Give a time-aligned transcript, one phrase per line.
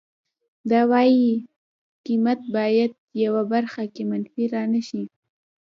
[0.69, 1.13] د وای
[2.05, 5.03] قیمت باید په یوه برخه کې منفي را نشي